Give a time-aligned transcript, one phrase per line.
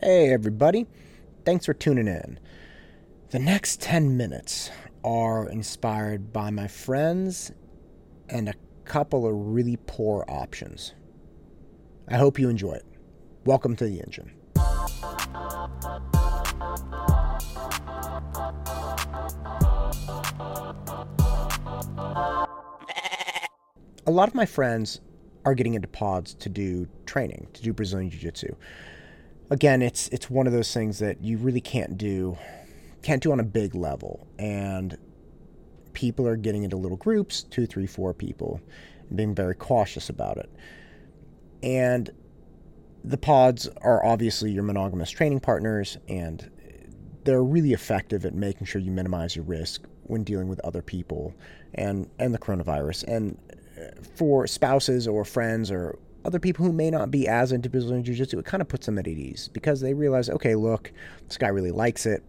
[0.00, 0.86] Hey, everybody.
[1.44, 2.40] Thanks for tuning in.
[3.30, 4.70] The next 10 minutes
[5.04, 7.52] are inspired by my friends
[8.28, 10.94] and a couple of really poor options.
[12.08, 12.86] I hope you enjoy it.
[13.44, 14.32] Welcome to the engine.
[24.06, 25.00] A lot of my friends
[25.44, 28.56] are getting into pods to do training, to do Brazilian Jiu Jitsu
[29.52, 32.36] again, it's it's one of those things that you really can't do
[33.02, 34.96] can't do on a big level, and
[35.92, 38.60] people are getting into little groups, two, three, four people,
[39.08, 40.50] and being very cautious about it.
[41.62, 42.10] And
[43.04, 46.50] the pods are obviously your monogamous training partners, and
[47.24, 51.34] they're really effective at making sure you minimize your risk when dealing with other people
[51.74, 53.04] and and the coronavirus.
[53.06, 53.38] And
[53.78, 58.04] uh, for spouses or friends or other people who may not be as into Brazilian
[58.04, 60.92] Jiu Jitsu, it kind of puts them at ease because they realize, okay, look,
[61.26, 62.22] this guy really likes it.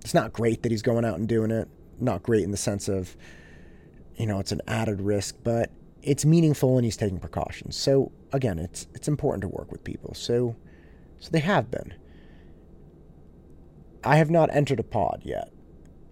[0.00, 1.68] It's not great that he's going out and doing it.
[2.00, 3.16] Not great in the sense of,
[4.16, 5.70] you know, it's an added risk, but
[6.02, 7.76] it's meaningful and he's taking precautions.
[7.76, 10.14] So again, it's it's important to work with people.
[10.14, 10.56] So
[11.18, 11.94] so they have been.
[14.04, 15.52] I have not entered a pod yet.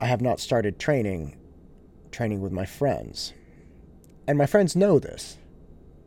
[0.00, 1.36] I have not started training
[2.10, 3.32] training with my friends.
[4.26, 5.38] And my friends know this.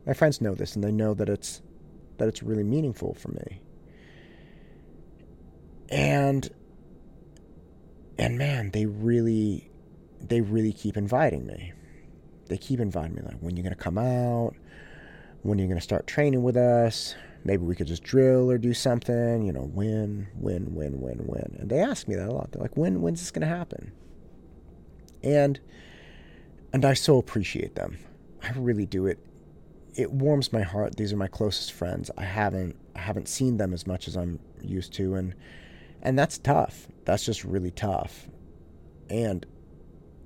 [0.06, 1.62] My friends know this and they know that it's
[2.18, 3.60] that it's really meaningful for me.
[5.88, 6.48] And
[8.18, 9.70] and man, they really
[10.20, 11.72] they really keep inviting me.
[12.48, 14.54] They keep inviting me like when you're to come out,
[15.42, 19.44] when you're to start training with us, maybe we could just drill or do something,
[19.44, 21.56] you know, win, win, win, win, win.
[21.58, 22.52] And they ask me that a lot.
[22.52, 23.92] They're like, "When when's this to happen?"
[25.22, 25.60] And
[26.72, 27.98] and I so appreciate them.
[28.42, 29.18] I really do it
[29.94, 30.96] it warms my heart.
[30.96, 32.10] These are my closest friends.
[32.16, 35.34] I haven't I haven't seen them as much as I'm used to, and
[36.02, 36.88] and that's tough.
[37.04, 38.28] That's just really tough,
[39.08, 39.46] and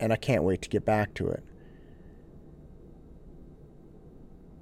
[0.01, 1.45] and I can't wait to get back to it.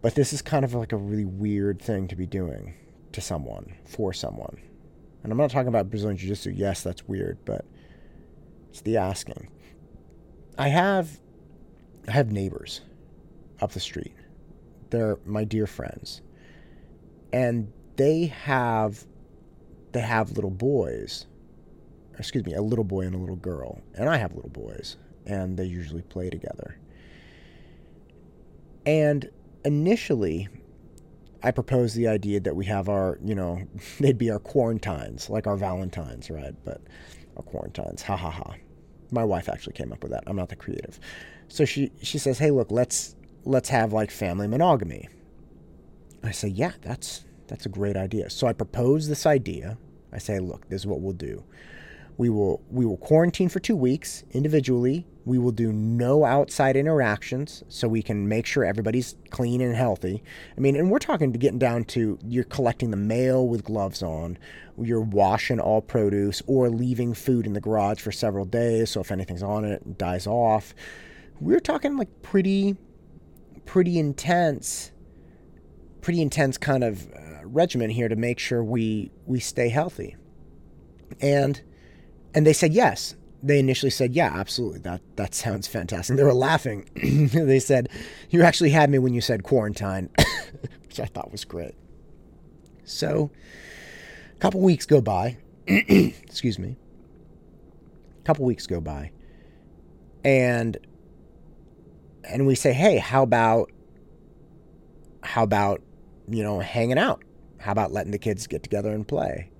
[0.02, 2.74] But this is kind of like a really weird thing to be doing
[3.12, 4.58] to someone for someone,
[5.22, 6.50] and I'm not talking about Brazilian Jiu Jitsu.
[6.50, 7.64] Yes, that's weird, but
[8.70, 9.50] it's the asking.
[10.58, 11.20] I have
[12.08, 12.80] I have neighbors
[13.60, 14.15] up the street
[14.96, 16.22] they're my dear friends.
[17.32, 19.04] And they have
[19.92, 21.26] they have little boys.
[22.18, 23.82] Excuse me, a little boy and a little girl.
[23.94, 24.96] And I have little boys,
[25.26, 26.78] and they usually play together.
[28.86, 29.28] And
[29.64, 30.48] initially,
[31.42, 33.62] I proposed the idea that we have our, you know,
[34.00, 36.54] they'd be our quarantines, like our Valentines, right?
[36.64, 36.80] But
[37.36, 38.54] our quarantines, ha ha ha.
[39.10, 40.24] My wife actually came up with that.
[40.26, 40.98] I'm not the creative.
[41.48, 43.15] So she she says, "Hey, look, let's
[43.46, 45.08] let's have like family monogamy.
[46.22, 48.28] I say, yeah, that's that's a great idea.
[48.28, 49.78] So I propose this idea.
[50.12, 51.44] I say, look, this is what we'll do.
[52.18, 55.06] We will we will quarantine for two weeks individually.
[55.24, 60.22] We will do no outside interactions so we can make sure everybody's clean and healthy.
[60.56, 64.02] I mean, and we're talking to getting down to you're collecting the mail with gloves
[64.02, 64.38] on,
[64.80, 69.12] you're washing all produce or leaving food in the garage for several days so if
[69.12, 70.74] anything's on it, it dies off.
[71.40, 72.76] We're talking like pretty
[73.66, 74.92] pretty intense,
[76.00, 80.16] pretty intense kind of uh, regimen here to make sure we we stay healthy.
[81.20, 81.60] And
[82.34, 83.14] and they said yes.
[83.42, 84.80] They initially said, "Yeah, absolutely.
[84.80, 86.88] That that sounds fantastic." They were laughing.
[87.32, 87.88] they said,
[88.30, 90.08] "You actually had me when you said quarantine,"
[90.82, 91.74] which I thought was great.
[92.84, 93.30] So,
[94.34, 95.36] a couple weeks go by.
[95.66, 96.76] excuse me.
[98.20, 99.12] A couple weeks go by,
[100.24, 100.76] and
[102.28, 103.70] and we say, hey, how about,
[105.22, 105.82] how about,
[106.28, 107.22] you know, hanging out?
[107.58, 109.50] How about letting the kids get together and play?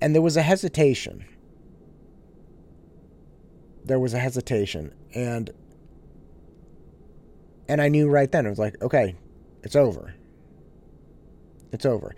[0.00, 1.24] And there was a hesitation.
[3.84, 4.94] There was a hesitation.
[5.14, 5.50] And,
[7.68, 9.16] and I knew right then, it was like, okay,
[9.62, 10.14] it's over.
[11.72, 12.14] It's over.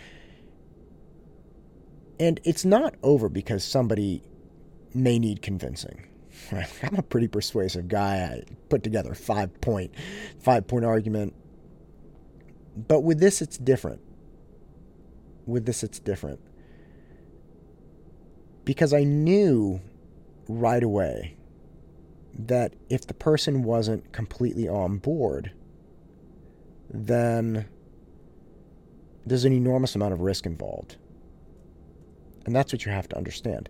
[2.20, 4.22] And it's not over because somebody
[4.94, 6.06] may need convincing
[6.52, 8.16] I'm a pretty persuasive guy.
[8.16, 9.94] I put together five point,
[10.40, 11.34] five point argument.
[12.76, 14.00] But with this, it's different.
[15.46, 16.40] With this, it's different.
[18.64, 19.80] Because I knew
[20.48, 21.36] right away
[22.38, 25.52] that if the person wasn't completely on board,
[26.88, 27.66] then
[29.26, 30.96] there's an enormous amount of risk involved.
[32.46, 33.68] And that's what you have to understand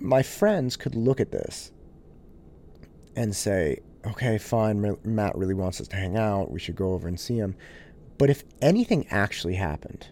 [0.00, 1.70] my friends could look at this
[3.14, 6.50] and say, okay, fine, Matt really wants us to hang out.
[6.50, 7.54] We should go over and see him.
[8.18, 10.08] But if anything actually happened,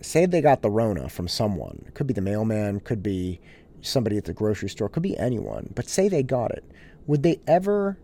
[0.00, 1.84] say they got the Rona from someone.
[1.86, 3.40] It could be the mailman, could be
[3.80, 5.72] somebody at the grocery store, could be anyone.
[5.74, 6.64] But say they got it.
[7.06, 7.98] Would they ever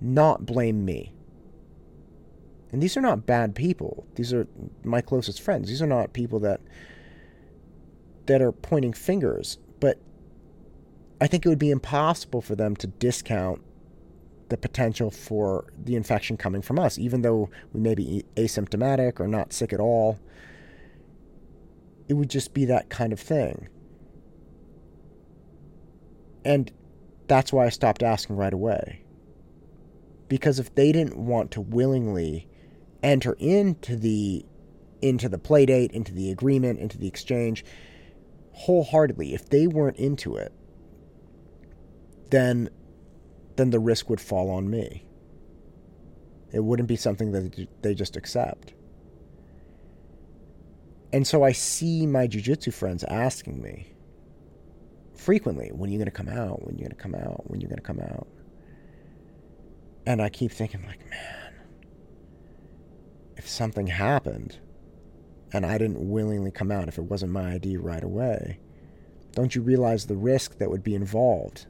[0.00, 1.12] not blame me?
[2.70, 4.06] And these are not bad people.
[4.16, 4.46] These are
[4.84, 5.68] my closest friends.
[5.68, 6.60] These are not people that
[8.26, 9.98] that are pointing fingers, but
[11.20, 13.62] I think it would be impossible for them to discount
[14.48, 19.26] the potential for the infection coming from us, even though we may be asymptomatic or
[19.26, 20.18] not sick at all.
[22.08, 23.68] It would just be that kind of thing.
[26.44, 26.70] And
[27.26, 29.02] that's why I stopped asking right away.
[30.28, 32.48] Because if they didn't want to willingly
[33.02, 34.44] enter into the
[35.02, 37.64] into the play date, into the agreement, into the exchange
[38.56, 40.52] wholeheartedly, if they weren't into it,
[42.30, 42.70] then
[43.56, 45.06] then the risk would fall on me.
[46.52, 48.74] It wouldn't be something that they just accept.
[51.12, 53.94] And so I see my jujitsu friends asking me
[55.14, 56.64] frequently, when are you going to come out?
[56.66, 57.48] When are you going to come out?
[57.48, 58.26] When are you going to come out?
[60.06, 61.54] And I keep thinking, like, man,
[63.36, 64.58] if something happened
[65.52, 68.58] and I didn't willingly come out, if it wasn't my ID right away,
[69.32, 71.66] don't you realize the risk that would be involved?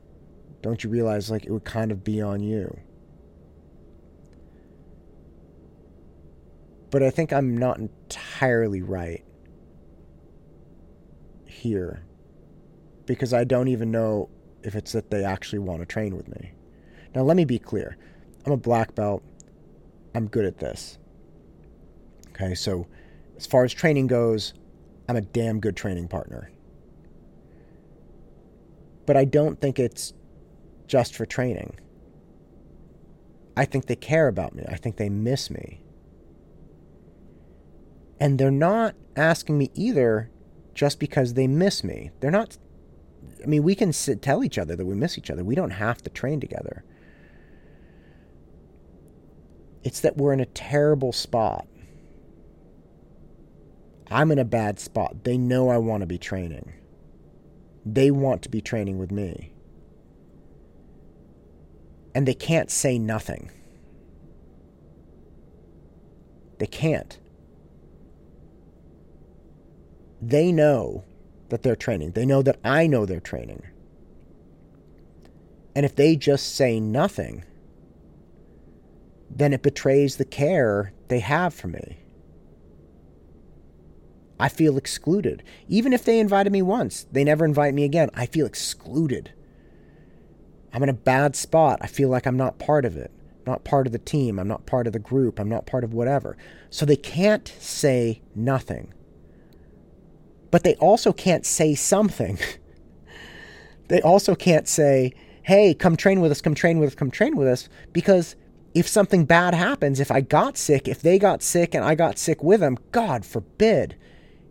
[0.62, 2.80] Don't you realize, like, it would kind of be on you?
[6.90, 9.22] But I think I'm not entirely right
[11.44, 12.04] here
[13.06, 14.28] because I don't even know
[14.62, 16.52] if it's that they actually want to train with me.
[17.14, 17.96] Now, let me be clear
[18.44, 19.22] I'm a black belt,
[20.14, 20.98] I'm good at this.
[22.30, 22.86] Okay, so
[23.36, 24.54] as far as training goes,
[25.08, 26.50] I'm a damn good training partner.
[29.04, 30.12] But I don't think it's
[30.86, 31.78] just for training.
[33.56, 34.64] I think they care about me.
[34.68, 35.82] I think they miss me.
[38.18, 40.30] And they're not asking me either
[40.74, 42.10] just because they miss me.
[42.20, 42.58] They're not.
[43.42, 45.44] I mean, we can sit, tell each other that we miss each other.
[45.44, 46.84] We don't have to train together.
[49.84, 51.66] It's that we're in a terrible spot.
[54.10, 55.24] I'm in a bad spot.
[55.24, 56.72] They know I want to be training.
[57.84, 59.52] They want to be training with me.
[62.14, 63.50] And they can't say nothing.
[66.58, 67.18] They can't.
[70.22, 71.04] They know
[71.50, 72.12] that they're training.
[72.12, 73.62] They know that I know they're training.
[75.74, 77.44] And if they just say nothing,
[79.30, 81.98] then it betrays the care they have for me.
[84.38, 85.42] I feel excluded.
[85.68, 88.10] Even if they invited me once, they never invite me again.
[88.14, 89.32] I feel excluded.
[90.72, 91.78] I'm in a bad spot.
[91.80, 93.10] I feel like I'm not part of it,
[93.46, 94.38] I'm not part of the team.
[94.38, 95.38] I'm not part of the group.
[95.38, 96.36] I'm not part of whatever.
[96.68, 98.92] So they can't say nothing.
[100.50, 102.38] But they also can't say something.
[103.88, 105.12] they also can't say,
[105.42, 108.34] hey, come train with us, come train with us, come train with us, because
[108.74, 112.18] if something bad happens, if I got sick, if they got sick and I got
[112.18, 113.96] sick with them, God forbid,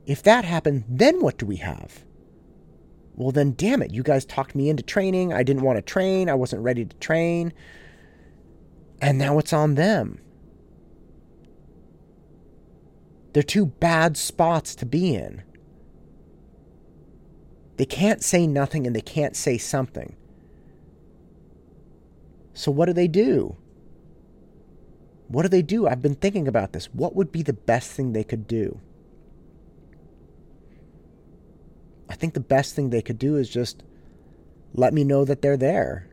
[0.06, 2.04] if that happened, then what do we have?
[3.16, 5.34] Well, then, damn it, you guys talked me into training.
[5.34, 6.30] I didn't want to train.
[6.30, 7.54] I wasn't ready to train.
[9.02, 10.20] And now it's on them.
[13.34, 15.44] They're two bad spots to be in.
[17.78, 20.16] They can't say nothing and they can't say something.
[22.54, 23.58] So, what do they do?
[25.28, 25.88] What do they do?
[25.88, 26.86] I've been thinking about this.
[26.94, 28.80] What would be the best thing they could do?
[32.16, 33.84] I think the best thing they could do is just
[34.74, 36.08] let me know that they're there.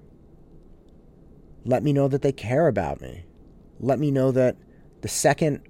[1.65, 3.25] Let me know that they care about me.
[3.79, 4.57] Let me know that
[5.03, 5.61] the second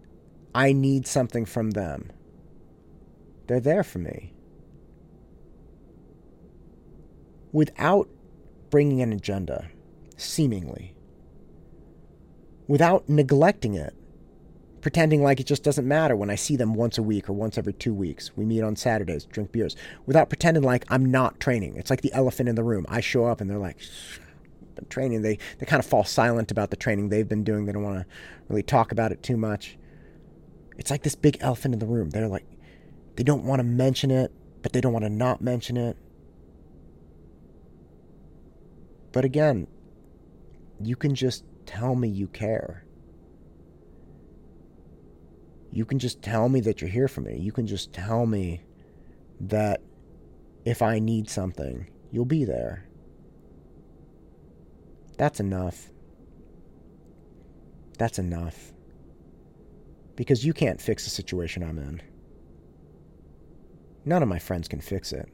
[0.55, 2.11] I need something from them,
[3.47, 4.33] they're there for me.
[7.53, 8.09] Without
[8.71, 9.69] bringing an agenda,
[10.17, 10.95] seemingly.
[12.67, 13.95] Without neglecting it
[14.83, 17.57] pretending like it just doesn't matter when I see them once a week or once
[17.57, 18.31] every two weeks.
[18.37, 21.77] We meet on Saturdays, drink beers, without pretending like I'm not training.
[21.77, 22.85] It's like the elephant in the room.
[22.89, 23.79] I show up and they're like,
[24.89, 25.23] training.
[25.23, 27.67] They, they kind of fall silent about the training they've been doing.
[27.67, 28.07] They don't want to
[28.49, 29.79] really talk about it too much.
[30.79, 32.11] It's like this big elephant in the room.
[32.11, 32.47] They're like,
[33.17, 35.97] they don't want to mention it, but they don't want to not mention it.
[39.13, 39.67] But again,
[40.81, 42.85] you can just tell me you care.
[45.73, 47.39] You can just tell me that you're here for me.
[47.39, 48.61] You can just tell me
[49.41, 49.81] that
[50.65, 52.87] if I need something, you'll be there.
[55.17, 55.89] That's enough.
[57.99, 58.73] That's enough.
[60.15, 62.03] Because you can't fix the situation I'm in.
[64.05, 65.29] None of my friends can fix it.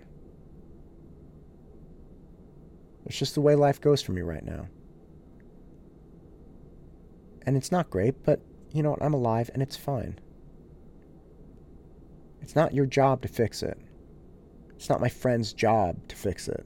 [3.06, 4.68] It's just the way life goes for me right now.
[7.42, 8.40] And it's not great, but
[8.72, 9.02] you know what?
[9.02, 10.18] I'm alive and it's fine.
[12.40, 13.78] It's not your job to fix it.
[14.76, 16.64] It's not my friend's job to fix it.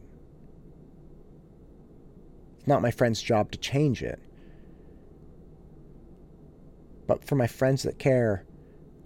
[2.59, 4.21] It's not my friend's job to change it.
[7.07, 8.45] But for my friends that care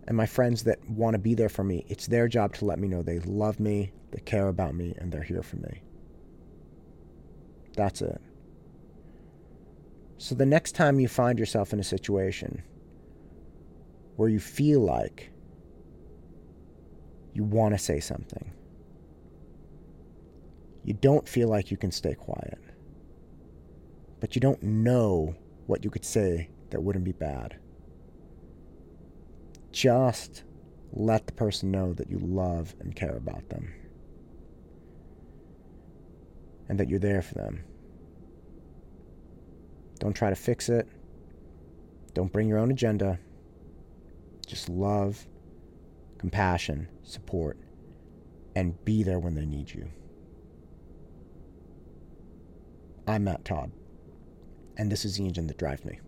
[0.06, 2.78] and my friends that want to be there for me, it's their job to let
[2.78, 5.82] me know they love me, they care about me, and they're here for me.
[7.76, 8.20] That's it.
[10.18, 12.62] So the next time you find yourself in a situation
[14.16, 15.30] where you feel like
[17.36, 18.50] you want to say something,
[20.84, 22.58] you don't feel like you can stay quiet,
[24.20, 25.34] but you don't know
[25.66, 27.58] what you could say that wouldn't be bad.
[29.70, 30.44] Just
[30.92, 33.74] let the person know that you love and care about them
[36.68, 37.64] and that you're there for them.
[39.98, 40.88] Don't try to fix it.
[42.14, 43.18] Don't bring your own agenda.
[44.46, 45.26] Just love,
[46.18, 47.58] compassion, support,
[48.54, 49.88] and be there when they need you.
[53.06, 53.70] I'm Matt Todd,
[54.76, 56.00] and this is the engine that drives me.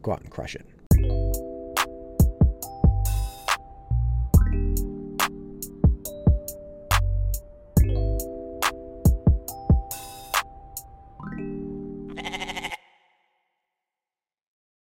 [0.00, 0.66] Go out and crush it.